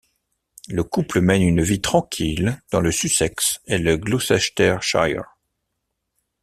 [0.67, 5.37] Le couple mène une vie tranquille dans le Sussex et le Gloucestershire.